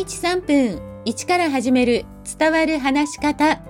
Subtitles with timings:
[0.00, 2.06] 日3分1から始める
[2.38, 3.62] 伝わる話し方。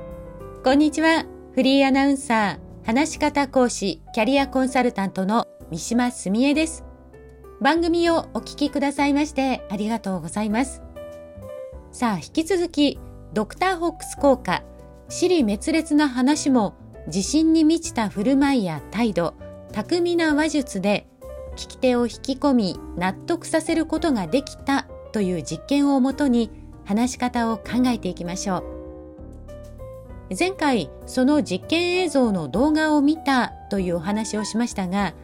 [0.63, 1.25] こんにちは。
[1.57, 6.85] フリーアナウンサー、話し方講師、キャリアコンサルタントの三島澄江です。
[7.61, 10.83] 番組をお聞きくださいましてありがとうございます。
[11.91, 13.01] さあ、引き続き、
[13.33, 14.63] ドクターホックス効果、
[15.09, 16.77] 尻滅裂な話も
[17.09, 19.35] 自信に満ちた振る舞いや態度、
[19.73, 21.09] 巧みな話術で
[21.57, 26.51] 聞き手を引き込み納得させることができたという実験をもとに
[26.85, 30.35] 話し方を考えていきましょう。
[30.39, 35.15] 前回その実験映像の動画を見たというお話をしましたが、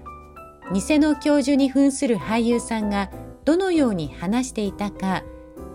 [0.72, 3.10] 偽の教授に扮する俳優さんが
[3.44, 5.22] どのように話していたか、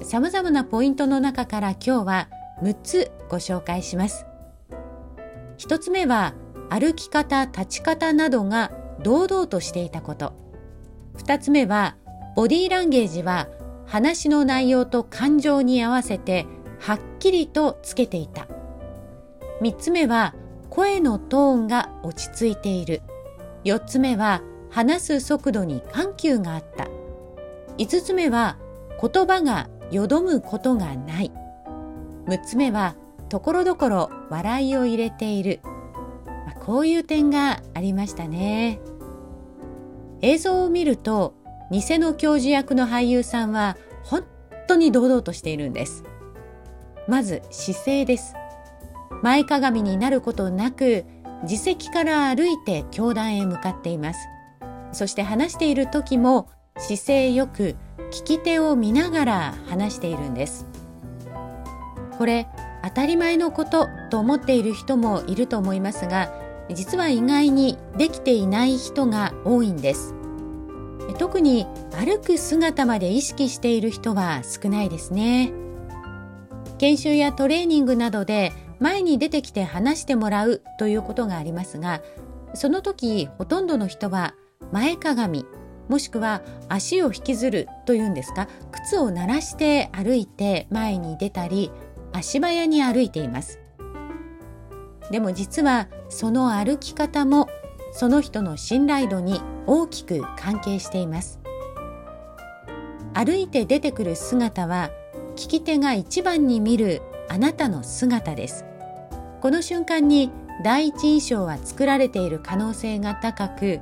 [0.04, 2.30] 様々なポイントの中から今日は
[2.62, 4.26] 6つご紹介します。
[5.60, 6.34] 1つ目は
[6.70, 10.34] 歩き方、立ち方などが堂々としていたこと。
[11.18, 11.96] 2つ目は
[12.36, 13.48] ボディーランゲージは
[13.92, 16.48] 話の内容と感情に合わせて
[16.80, 18.48] はっきりとつけていた。
[19.60, 20.34] 三つ目は
[20.70, 23.02] 声のトーンが落ち着いている。
[23.66, 26.88] 四つ目は話す速度に緩急があった。
[27.78, 28.58] 五つ目は
[29.02, 31.32] 言葉がよどむことがない。
[32.28, 32.96] 六つ目は
[33.28, 35.60] ところどころ笑いを入れている。
[36.46, 38.80] ま、こういう点がありましたね。
[40.22, 41.41] 映像を見ると
[41.72, 44.26] 偽の教授役の俳優さんは本
[44.68, 46.04] 当に堂々としているんです。
[47.08, 48.36] まず姿勢です。
[49.24, 51.06] 前かがみになることなく
[51.44, 54.20] 自席から歩いて教壇へ向かっています。
[54.92, 57.76] そして話している時も姿勢よく
[58.12, 60.66] 聞き手を見ながら話しているんです。
[62.18, 62.48] これ
[62.84, 66.32] 当たり前のことと思っている人もいると思いますが
[66.70, 70.14] 実は意外にできていない人が多いんです
[71.14, 75.54] 特に歩く姿まで意識している人は少ないですね。
[76.78, 82.02] 研修やトレーニングなどで前に出てきて話してもらうということがありますが
[82.56, 84.34] その時ほとんどの人は
[84.72, 85.46] 前かがみ
[85.88, 91.72] もしくは足を引きずるというんですか靴を鳴らして歩いて前に出たり
[92.14, 93.60] 足早に歩いています。
[95.12, 97.48] でも実はその歩き方も
[97.92, 101.40] その人の信頼度に大きく関係しています。
[103.14, 104.90] 歩いて出てくる姿は
[105.36, 108.66] 聞き手が一番に見るあなたの姿です。
[109.42, 110.32] この瞬間に
[110.64, 113.80] 第一印象は作られている可能性が高く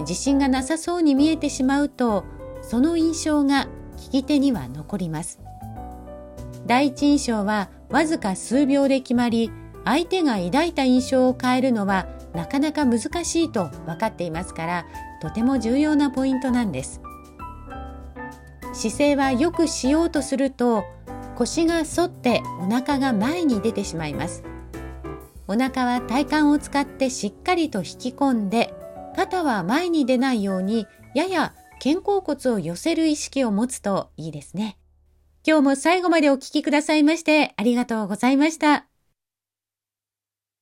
[0.00, 2.24] 自信がなさそうに見えてしまうと
[2.62, 5.40] その印象が聞き手には残ります。
[6.66, 9.50] 第一印象はわずか数秒で決まり
[9.84, 14.86] 相手が抱いた印象を変えるのはなかなか難しいと分かっていますから
[15.22, 17.00] とても重要なポイントなんです。
[18.72, 20.84] 姿勢はよくしようとすると
[21.36, 24.42] 腰が反ってお腹が前に出てしまいます。
[25.46, 28.74] お腹は体幹を使ってしっかりと引き込んで
[29.14, 34.78] 肩は前に出ないようにやや肩甲骨を寄せる意識を持つといいですね。
[35.46, 38.93] 今日も最後までお聴きくださいましてありがとうございました。